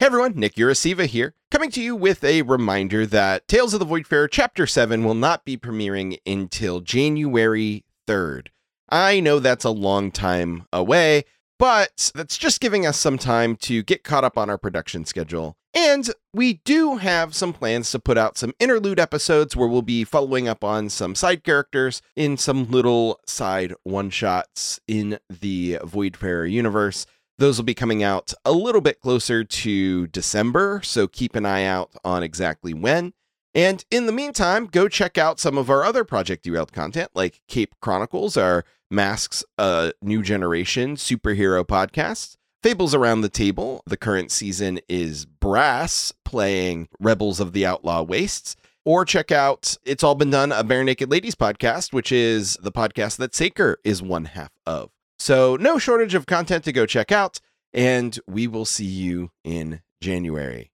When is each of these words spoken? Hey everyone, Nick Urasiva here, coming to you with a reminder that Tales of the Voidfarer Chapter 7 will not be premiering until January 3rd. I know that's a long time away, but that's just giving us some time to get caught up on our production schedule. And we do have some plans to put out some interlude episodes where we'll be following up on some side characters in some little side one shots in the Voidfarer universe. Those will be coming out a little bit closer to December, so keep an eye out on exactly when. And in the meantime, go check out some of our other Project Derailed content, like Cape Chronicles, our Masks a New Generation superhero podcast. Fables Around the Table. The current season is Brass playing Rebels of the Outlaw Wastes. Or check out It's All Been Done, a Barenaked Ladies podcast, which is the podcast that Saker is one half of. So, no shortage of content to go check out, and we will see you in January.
Hey 0.00 0.06
everyone, 0.06 0.34
Nick 0.36 0.54
Urasiva 0.54 1.06
here, 1.06 1.34
coming 1.50 1.72
to 1.72 1.82
you 1.82 1.96
with 1.96 2.22
a 2.22 2.42
reminder 2.42 3.04
that 3.04 3.48
Tales 3.48 3.74
of 3.74 3.80
the 3.80 3.86
Voidfarer 3.86 4.28
Chapter 4.30 4.64
7 4.64 5.02
will 5.02 5.16
not 5.16 5.44
be 5.44 5.56
premiering 5.56 6.18
until 6.24 6.78
January 6.80 7.84
3rd. 8.06 8.46
I 8.88 9.18
know 9.18 9.40
that's 9.40 9.64
a 9.64 9.70
long 9.70 10.12
time 10.12 10.68
away, 10.72 11.24
but 11.58 12.12
that's 12.14 12.38
just 12.38 12.60
giving 12.60 12.86
us 12.86 12.96
some 12.96 13.18
time 13.18 13.56
to 13.56 13.82
get 13.82 14.04
caught 14.04 14.22
up 14.22 14.38
on 14.38 14.48
our 14.48 14.56
production 14.56 15.04
schedule. 15.04 15.56
And 15.74 16.08
we 16.32 16.54
do 16.64 16.98
have 16.98 17.34
some 17.34 17.52
plans 17.52 17.90
to 17.90 17.98
put 17.98 18.16
out 18.16 18.38
some 18.38 18.54
interlude 18.60 19.00
episodes 19.00 19.56
where 19.56 19.66
we'll 19.68 19.82
be 19.82 20.04
following 20.04 20.46
up 20.46 20.62
on 20.62 20.90
some 20.90 21.16
side 21.16 21.42
characters 21.42 22.02
in 22.14 22.36
some 22.36 22.70
little 22.70 23.18
side 23.26 23.74
one 23.82 24.10
shots 24.10 24.78
in 24.86 25.18
the 25.28 25.78
Voidfarer 25.82 26.48
universe. 26.48 27.04
Those 27.38 27.56
will 27.56 27.64
be 27.64 27.74
coming 27.74 28.02
out 28.02 28.34
a 28.44 28.50
little 28.50 28.80
bit 28.80 29.00
closer 29.00 29.44
to 29.44 30.06
December, 30.08 30.80
so 30.82 31.06
keep 31.06 31.36
an 31.36 31.46
eye 31.46 31.64
out 31.64 31.90
on 32.04 32.24
exactly 32.24 32.74
when. 32.74 33.12
And 33.54 33.84
in 33.92 34.06
the 34.06 34.12
meantime, 34.12 34.66
go 34.66 34.88
check 34.88 35.16
out 35.16 35.38
some 35.38 35.56
of 35.56 35.70
our 35.70 35.84
other 35.84 36.04
Project 36.04 36.42
Derailed 36.42 36.72
content, 36.72 37.10
like 37.14 37.42
Cape 37.46 37.76
Chronicles, 37.80 38.36
our 38.36 38.64
Masks 38.90 39.44
a 39.56 39.92
New 40.02 40.22
Generation 40.22 40.96
superhero 40.96 41.64
podcast. 41.64 42.36
Fables 42.60 42.92
Around 42.92 43.20
the 43.20 43.28
Table. 43.28 43.82
The 43.86 43.96
current 43.96 44.32
season 44.32 44.80
is 44.88 45.24
Brass 45.24 46.12
playing 46.24 46.88
Rebels 46.98 47.38
of 47.38 47.52
the 47.52 47.64
Outlaw 47.64 48.02
Wastes. 48.02 48.56
Or 48.84 49.04
check 49.04 49.30
out 49.30 49.76
It's 49.84 50.02
All 50.02 50.16
Been 50.16 50.30
Done, 50.30 50.50
a 50.50 50.64
Barenaked 50.64 51.08
Ladies 51.08 51.36
podcast, 51.36 51.92
which 51.92 52.10
is 52.10 52.56
the 52.60 52.72
podcast 52.72 53.18
that 53.18 53.34
Saker 53.34 53.78
is 53.84 54.02
one 54.02 54.24
half 54.24 54.50
of. 54.66 54.90
So, 55.18 55.56
no 55.56 55.78
shortage 55.78 56.14
of 56.14 56.26
content 56.26 56.64
to 56.64 56.72
go 56.72 56.86
check 56.86 57.10
out, 57.10 57.40
and 57.72 58.18
we 58.26 58.46
will 58.46 58.64
see 58.64 58.84
you 58.84 59.30
in 59.44 59.82
January. 60.00 60.70